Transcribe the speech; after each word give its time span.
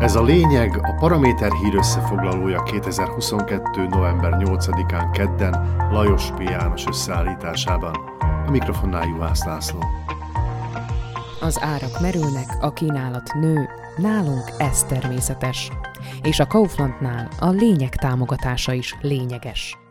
Ez 0.00 0.16
a 0.16 0.22
lényeg 0.22 0.78
a 0.82 0.92
Paraméter 0.92 1.52
hír 1.52 1.74
összefoglalója 1.74 2.62
2022. 2.62 3.86
november 3.86 4.32
8-án 4.38 5.08
kedden 5.12 5.76
Lajos 5.90 6.30
P. 6.30 6.40
János 6.40 6.86
összeállításában. 6.86 7.94
A 8.46 8.50
mikrofonnál 8.50 9.06
Juhász 9.06 9.44
László. 9.44 9.78
Az 11.40 11.58
árak 11.60 12.00
merülnek, 12.00 12.56
a 12.60 12.72
kínálat 12.72 13.34
nő, 13.34 13.68
nálunk 13.96 14.50
ez 14.58 14.82
természetes. 14.82 15.70
És 16.22 16.40
a 16.40 16.46
Kauflandnál 16.46 17.28
a 17.38 17.48
lényeg 17.48 17.94
támogatása 17.94 18.72
is 18.72 18.96
lényeges. 19.00 19.85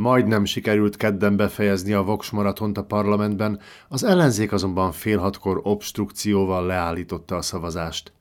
Majdnem 0.00 0.44
sikerült 0.44 0.96
kedden 0.96 1.36
befejezni 1.36 1.92
a 1.92 2.02
Vox 2.02 2.30
maratont 2.30 2.78
a 2.78 2.84
parlamentben, 2.84 3.60
az 3.88 4.04
ellenzék 4.04 4.52
azonban 4.52 4.92
fél 4.92 5.18
hatkor 5.18 5.60
obstrukcióval 5.62 6.66
leállította 6.66 7.36
a 7.36 7.42
szavazást. 7.42 8.12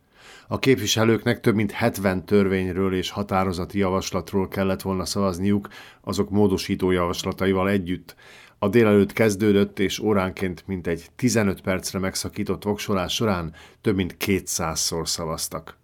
A 0.47 0.59
képviselőknek 0.59 1.39
több 1.39 1.55
mint 1.55 1.71
70 1.71 2.25
törvényről 2.25 2.93
és 2.93 3.09
határozati 3.09 3.77
javaslatról 3.77 4.47
kellett 4.47 4.81
volna 4.81 5.05
szavazniuk, 5.05 5.67
azok 6.01 6.29
módosító 6.29 6.91
javaslataival 6.91 7.69
együtt. 7.69 8.15
A 8.57 8.67
délelőtt 8.67 9.13
kezdődött, 9.13 9.79
és 9.79 9.99
óránként 9.99 10.63
mintegy 10.67 11.09
15 11.15 11.61
percre 11.61 11.99
megszakított 11.99 12.63
voksolás 12.63 13.13
során 13.13 13.53
több 13.81 13.95
mint 13.95 14.15
200-szor 14.19 15.05
szavaztak. 15.05 15.78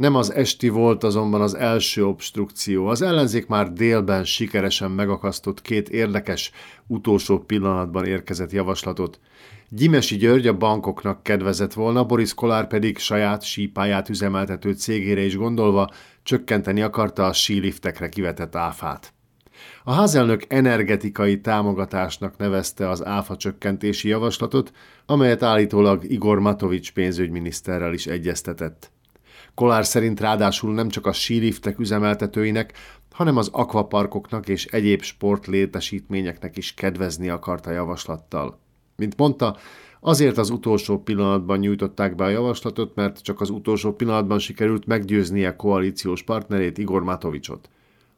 Nem 0.00 0.14
az 0.14 0.32
esti 0.32 0.68
volt 0.68 1.04
azonban 1.04 1.40
az 1.40 1.54
első 1.54 2.06
obstrukció. 2.06 2.86
Az 2.86 3.02
ellenzék 3.02 3.46
már 3.46 3.72
délben 3.72 4.24
sikeresen 4.24 4.90
megakasztott 4.90 5.62
két 5.62 5.88
érdekes, 5.88 6.50
utolsó 6.86 7.38
pillanatban 7.38 8.06
érkezett 8.06 8.52
javaslatot. 8.52 9.20
Gyimesi 9.68 10.16
György 10.16 10.46
a 10.46 10.56
bankoknak 10.56 11.22
kedvezett 11.22 11.72
volna, 11.72 12.04
Boris 12.04 12.34
Kolár 12.34 12.66
pedig 12.66 12.98
saját 12.98 13.42
sípáját 13.42 14.08
üzemeltető 14.08 14.72
cégére 14.72 15.20
is 15.20 15.36
gondolva 15.36 15.90
csökkenteni 16.22 16.82
akarta 16.82 17.26
a 17.26 17.32
síliftekre 17.32 18.08
kivetett 18.08 18.56
áfát. 18.56 19.12
A 19.84 19.92
házelnök 19.92 20.44
energetikai 20.48 21.40
támogatásnak 21.40 22.36
nevezte 22.36 22.88
az 22.88 23.04
áfa 23.04 23.36
csökkentési 23.36 24.08
javaslatot, 24.08 24.72
amelyet 25.06 25.42
állítólag 25.42 26.04
Igor 26.10 26.38
Matovics 26.38 26.92
pénzügyminiszterrel 26.92 27.92
is 27.92 28.06
egyeztetett. 28.06 28.92
Kolár 29.60 29.86
szerint 29.86 30.20
ráadásul 30.20 30.74
nem 30.74 30.88
csak 30.88 31.06
a 31.06 31.12
síriftek 31.12 31.78
üzemeltetőinek, 31.78 32.72
hanem 33.10 33.36
az 33.36 33.48
akvaparkoknak 33.52 34.48
és 34.48 34.66
egyéb 34.66 35.02
sportlétesítményeknek 35.02 36.56
is 36.56 36.74
kedvezni 36.74 37.28
akart 37.28 37.66
a 37.66 37.70
javaslattal. 37.70 38.58
Mint 38.96 39.16
mondta, 39.16 39.56
azért 40.00 40.38
az 40.38 40.50
utolsó 40.50 40.98
pillanatban 41.02 41.58
nyújtották 41.58 42.14
be 42.14 42.24
a 42.24 42.28
javaslatot, 42.28 42.94
mert 42.94 43.22
csak 43.22 43.40
az 43.40 43.50
utolsó 43.50 43.92
pillanatban 43.92 44.38
sikerült 44.38 44.86
meggyőznie 44.86 45.56
koalíciós 45.56 46.22
partnerét 46.22 46.78
Igor 46.78 47.02
Matovicsot. 47.02 47.68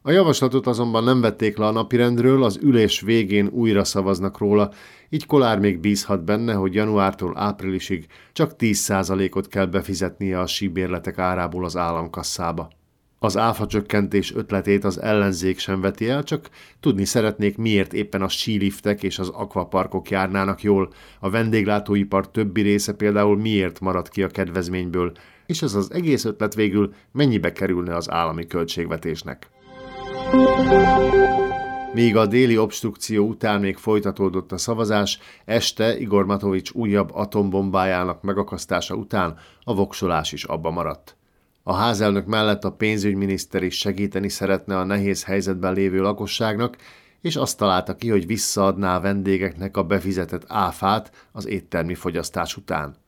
A 0.05 0.11
javaslatot 0.11 0.67
azonban 0.67 1.05
nem 1.05 1.21
vették 1.21 1.57
le 1.57 1.67
a 1.67 1.71
napirendről, 1.71 2.45
az 2.45 2.59
ülés 2.63 3.01
végén 3.01 3.47
újra 3.47 3.85
szavaznak 3.85 4.39
róla, 4.39 4.71
így 5.09 5.27
Kolár 5.27 5.59
még 5.59 5.79
bízhat 5.79 6.25
benne, 6.25 6.55
hogy 6.55 6.75
januártól 6.75 7.39
áprilisig 7.39 8.07
csak 8.33 8.53
10%-ot 8.59 9.49
kell 9.49 9.67
befizetnie 9.67 10.41
a 10.41 10.47
síbérletek 10.47 11.19
árából 11.19 11.65
az 11.65 11.77
államkasszába. 11.77 12.71
Az 13.19 13.37
áfa 13.37 13.67
csökkentés 13.67 14.35
ötletét 14.35 14.85
az 14.85 15.01
ellenzék 15.01 15.59
sem 15.59 15.81
veti 15.81 16.09
el, 16.09 16.23
csak 16.23 16.51
tudni 16.81 17.05
szeretnék, 17.05 17.57
miért 17.57 17.93
éppen 17.93 18.23
a 18.23 18.29
síliftek 18.29 19.03
és 19.03 19.19
az 19.19 19.29
akvaparkok 19.29 20.11
járnának 20.11 20.63
jól, 20.63 20.93
a 21.21 21.31
vendéglátóipar 21.31 22.31
többi 22.31 22.61
része 22.61 22.93
például 22.93 23.37
miért 23.37 23.81
marad 23.81 24.09
ki 24.09 24.23
a 24.23 24.29
kedvezményből, 24.29 25.13
és 25.47 25.63
ez 25.63 25.75
az 25.75 25.93
egész 25.93 26.25
ötlet 26.25 26.55
végül 26.55 26.95
mennyibe 27.13 27.53
kerülne 27.53 27.97
az 27.97 28.11
állami 28.11 28.47
költségvetésnek. 28.47 29.52
Míg 31.93 32.17
a 32.17 32.27
déli 32.27 32.59
obstrukció 32.59 33.27
után 33.27 33.61
még 33.61 33.77
folytatódott 33.77 34.53
a 34.53 34.59
szavazás, 34.59 35.19
este 35.45 35.99
Igor 35.99 36.27
Matovics 36.27 36.71
újabb 36.71 37.11
atombombájának 37.15 38.23
megakasztása 38.23 38.95
után 38.95 39.39
a 39.65 39.75
voksolás 39.75 40.33
is 40.33 40.45
abba 40.45 40.71
maradt. 40.71 41.17
A 41.63 41.75
házelnök 41.75 42.27
mellett 42.27 42.65
a 42.65 42.73
pénzügyminiszter 42.73 43.63
is 43.63 43.79
segíteni 43.79 44.29
szeretne 44.29 44.79
a 44.79 44.85
nehéz 44.85 45.25
helyzetben 45.25 45.73
lévő 45.73 46.01
lakosságnak, 46.01 46.77
és 47.21 47.37
azt 47.37 47.59
találta 47.59 47.97
ki, 47.97 48.09
hogy 48.09 48.27
visszaadná 48.27 48.97
a 48.97 49.01
vendégeknek 49.01 49.77
a 49.77 49.85
befizetett 49.85 50.45
áfát 50.47 51.29
az 51.33 51.47
éttermi 51.47 51.95
fogyasztás 51.95 52.57
után. 52.57 53.02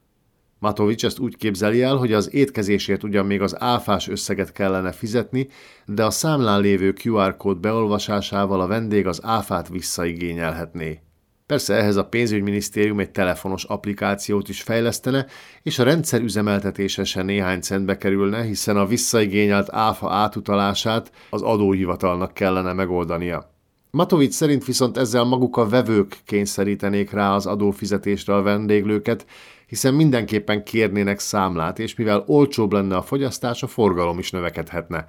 Matovics 0.58 1.04
ezt 1.04 1.18
úgy 1.18 1.36
képzeli 1.36 1.82
el, 1.82 1.96
hogy 1.96 2.12
az 2.12 2.34
étkezésért 2.34 3.02
ugyan 3.02 3.26
még 3.26 3.40
az 3.40 3.60
áfás 3.60 4.08
összeget 4.08 4.52
kellene 4.52 4.92
fizetni, 4.92 5.48
de 5.86 6.04
a 6.04 6.10
számlán 6.10 6.60
lévő 6.60 6.94
QR 7.04 7.36
kód 7.36 7.58
beolvasásával 7.58 8.60
a 8.60 8.66
vendég 8.66 9.06
az 9.06 9.20
áfát 9.24 9.68
visszaigényelhetné. 9.68 11.00
Persze 11.46 11.74
ehhez 11.74 11.96
a 11.96 12.04
pénzügyminisztérium 12.04 13.00
egy 13.00 13.10
telefonos 13.10 13.64
applikációt 13.64 14.48
is 14.48 14.62
fejlesztene, 14.62 15.26
és 15.62 15.78
a 15.78 15.82
rendszer 15.82 16.20
üzemeltetése 16.20 17.04
se 17.04 17.22
néhány 17.22 17.60
centbe 17.60 17.96
kerülne, 17.96 18.42
hiszen 18.42 18.76
a 18.76 18.86
visszaigényelt 18.86 19.72
áfa 19.72 20.12
átutalását 20.12 21.12
az 21.30 21.42
adóhivatalnak 21.42 22.34
kellene 22.34 22.72
megoldania. 22.72 23.53
Matovics 23.94 24.32
szerint 24.32 24.64
viszont 24.64 24.96
ezzel 24.96 25.24
maguk 25.24 25.56
a 25.56 25.68
vevők 25.68 26.18
kényszerítenék 26.24 27.10
rá 27.10 27.34
az 27.34 27.46
adófizetésre 27.46 28.34
a 28.34 28.42
vendéglőket, 28.42 29.26
hiszen 29.66 29.94
mindenképpen 29.94 30.64
kérnének 30.64 31.18
számlát, 31.18 31.78
és 31.78 31.94
mivel 31.94 32.24
olcsóbb 32.26 32.72
lenne 32.72 32.96
a 32.96 33.02
fogyasztás, 33.02 33.62
a 33.62 33.66
forgalom 33.66 34.18
is 34.18 34.30
növekedhetne. 34.30 35.06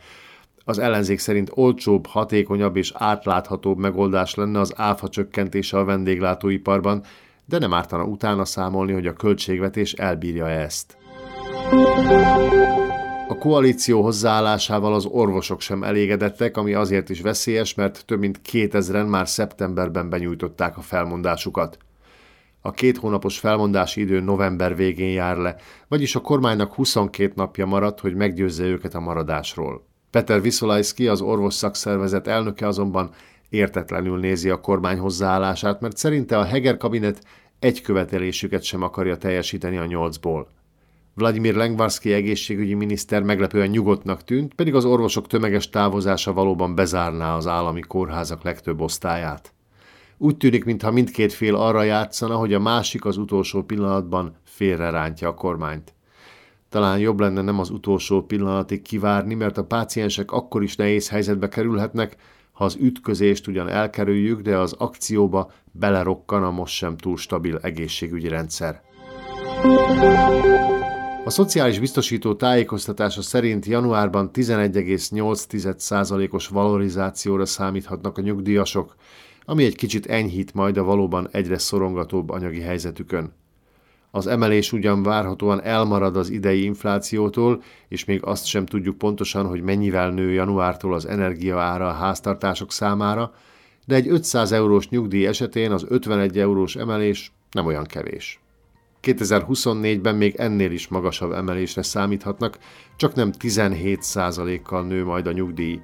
Az 0.66 0.80
ellenzék 0.80 1.20
szerint 1.20 1.52
olcsóbb, 1.54 2.06
hatékonyabb 2.06 2.76
és 2.76 2.92
átláthatóbb 2.96 3.78
megoldás 3.78 4.36
lenne 4.36 4.60
az 4.60 4.74
áfa 4.76 5.10
csökkentése 5.10 5.78
a 5.78 5.86
vendéglátóiparban, 5.86 7.04
de 7.46 7.58
nem 7.58 7.74
ártana 7.74 8.04
utána 8.04 8.46
számolni, 8.46 8.94
hogy 8.94 9.08
a 9.08 9.14
költségvetés 9.14 9.94
elbírja 9.94 10.50
ezt. 10.50 10.98
A 13.36 13.38
koalíció 13.38 14.02
hozzáállásával 14.02 14.94
az 14.94 15.06
orvosok 15.06 15.62
sem 15.62 15.84
elégedettek, 15.84 16.58
ami 16.58 16.74
azért 16.74 17.10
is 17.10 17.22
veszélyes, 17.22 17.74
mert 17.74 18.06
több 18.06 18.20
mint 18.20 18.40
2000-en 18.52 19.10
már 19.10 19.28
szeptemberben 19.28 20.10
benyújtották 20.10 20.78
a 20.78 20.82
felmondásukat. 20.82 21.78
A 22.62 22.72
két 22.72 22.98
hónapos 22.98 23.40
felmondási 23.40 24.02
idő 24.02 24.20
november 24.20 24.76
végén 24.76 25.12
jár 25.12 25.38
le, 25.38 25.56
vagyis 25.88 26.16
a 26.16 26.20
kormánynak 26.20 26.74
22 26.74 27.32
napja 27.36 27.66
maradt, 27.66 28.00
hogy 28.00 28.16
meggyőzze 28.16 28.64
őket 28.64 28.96
a 28.96 29.00
maradásról. 29.00 29.86
Peter 30.12 30.42
Viszolajszki, 30.42 31.08
az 31.08 31.22
orvos 31.22 31.54
szakszervezet 31.54 32.28
elnöke 32.28 32.68
azonban 32.68 33.10
értetlenül 33.50 34.20
nézi 34.20 34.50
a 34.50 34.60
kormány 34.60 34.98
hozzáállását, 34.98 35.82
mert 35.82 35.98
szerinte 35.98 36.38
a 36.38 36.44
Heger 36.44 36.78
kabinet 36.78 37.24
egy 37.60 37.82
követelésüket 37.82 38.64
sem 38.64 38.82
akarja 38.82 39.18
teljesíteni 39.18 39.78
a 39.78 39.86
nyolcból. 39.86 40.48
Vladimir 41.18 41.56
Lengvarszki 41.56 42.14
egészségügyi 42.14 42.74
miniszter 42.74 43.24
meglepően 43.24 43.70
nyugodtnak 43.70 44.24
tűnt, 44.24 44.54
pedig 44.54 44.76
az 44.76 44.86
orvosok 44.86 45.28
tömeges 45.28 45.70
távozása 45.70 46.34
valóban 46.34 46.76
bezárná 46.76 47.36
az 47.36 47.48
állami 47.48 47.80
kórházak 47.80 48.44
legtöbb 48.44 48.82
osztályát. 48.82 49.54
Úgy 50.18 50.38
tűnik, 50.38 50.66
mintha 50.66 50.92
mindkét 50.92 51.34
fél 51.34 51.56
arra 51.56 51.84
játszana, 51.84 52.36
hogy 52.36 52.54
a 52.54 52.60
másik 52.60 53.06
az 53.06 53.18
utolsó 53.18 53.64
pillanatban 53.64 54.36
félrerántja 54.44 55.28
a 55.28 55.34
kormányt. 55.34 55.94
Talán 56.70 57.00
jobb 57.00 57.20
lenne 57.20 57.42
nem 57.42 57.60
az 57.60 57.70
utolsó 57.70 58.22
pillanatig 58.22 58.82
kivárni, 58.82 59.34
mert 59.34 59.58
a 59.58 59.66
páciensek 59.66 60.32
akkor 60.32 60.64
is 60.64 60.76
nehéz 60.76 61.10
helyzetbe 61.10 61.48
kerülhetnek, 61.48 62.16
ha 62.52 62.64
az 62.64 62.78
ütközést 62.80 63.48
ugyan 63.48 63.68
elkerüljük, 63.68 64.42
de 64.42 64.58
az 64.58 64.74
akcióba 64.74 65.52
belerokkan 65.72 66.44
a 66.44 66.52
most 66.52 66.74
sem 66.74 66.98
túl 66.98 67.18
stabil 67.18 67.58
egészségügyi 67.62 68.28
rendszer. 68.28 68.82
A 71.26 71.30
szociális 71.30 71.80
biztosító 71.80 72.34
tájékoztatása 72.34 73.22
szerint 73.22 73.66
januárban 73.66 74.30
11,8%-os 74.34 76.48
valorizációra 76.48 77.46
számíthatnak 77.46 78.18
a 78.18 78.22
nyugdíjasok, 78.22 78.96
ami 79.46 79.64
egy 79.64 79.76
kicsit 79.76 80.06
enyhít 80.06 80.54
majd 80.54 80.78
a 80.78 80.84
valóban 80.84 81.28
egyre 81.32 81.58
szorongatóbb 81.58 82.30
anyagi 82.30 82.60
helyzetükön. 82.60 83.34
Az 84.12 84.28
emelés 84.28 84.72
ugyan 84.72 85.04
várhatóan 85.04 85.64
elmarad 85.64 86.18
az 86.18 86.30
idei 86.30 86.64
inflációtól, 86.64 87.64
és 87.88 88.06
még 88.06 88.24
azt 88.24 88.46
sem 88.46 88.66
tudjuk 88.66 88.98
pontosan, 88.98 89.48
hogy 89.48 89.62
mennyivel 89.62 90.10
nő 90.10 90.32
januártól 90.32 90.94
az 90.94 91.06
energia 91.06 91.60
ára 91.60 91.88
a 91.88 91.94
háztartások 91.94 92.72
számára, 92.72 93.34
de 93.86 93.96
egy 93.96 94.08
500 94.08 94.52
eurós 94.52 94.90
nyugdíj 94.90 95.28
esetén 95.28 95.72
az 95.72 95.86
51 95.88 96.40
eurós 96.40 96.76
emelés 96.76 97.32
nem 97.52 97.66
olyan 97.66 97.84
kevés. 97.84 98.40
2024-ben 99.06 100.16
még 100.16 100.36
ennél 100.36 100.72
is 100.72 100.88
magasabb 100.88 101.32
emelésre 101.32 101.82
számíthatnak, 101.82 102.58
csak 102.96 103.16
nem 103.16 103.32
17%-kal 103.40 104.84
nő 104.84 105.04
majd 105.04 105.28
a 105.28 105.32
nyugdíj, 105.32 105.80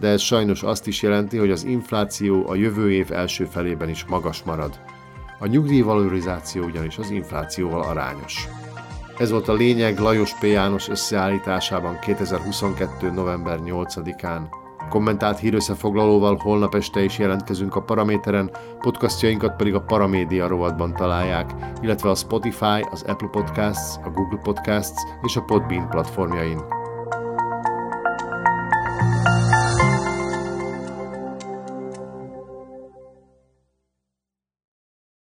de 0.00 0.08
ez 0.08 0.20
sajnos 0.20 0.62
azt 0.62 0.86
is 0.86 1.02
jelenti, 1.02 1.36
hogy 1.36 1.50
az 1.50 1.64
infláció 1.64 2.48
a 2.48 2.54
jövő 2.54 2.92
év 2.92 3.12
első 3.12 3.44
felében 3.44 3.88
is 3.88 4.04
magas 4.04 4.42
marad. 4.42 4.80
A 5.38 5.46
nyugdíjvalorizáció 5.46 6.64
ugyanis 6.64 6.98
az 6.98 7.10
inflációval 7.10 7.82
arányos. 7.82 8.48
Ez 9.18 9.30
volt 9.30 9.48
a 9.48 9.52
lényeg 9.54 9.98
Lajos 9.98 10.38
P. 10.38 10.42
János 10.42 10.88
összeállításában 10.88 11.98
2022. 11.98 13.10
november 13.10 13.58
8-án. 13.64 14.61
Kommentált 14.92 15.38
hírösszefoglalóval 15.38 16.36
holnap 16.36 16.74
este 16.74 17.02
is 17.04 17.18
jelentkezünk 17.18 17.74
a 17.76 17.82
Paraméteren, 17.82 18.50
podcastjainkat 18.80 19.56
pedig 19.56 19.74
a 19.74 19.80
Paramédia 19.80 20.46
rovatban 20.46 20.94
találják, 20.94 21.54
illetve 21.80 22.10
a 22.10 22.14
Spotify, 22.14 22.80
az 22.90 23.02
Apple 23.02 23.28
Podcasts, 23.28 23.96
a 24.04 24.10
Google 24.10 24.40
Podcasts 24.42 25.02
és 25.22 25.36
a 25.36 25.42
Podbean 25.42 25.88
platformjain. 25.88 26.81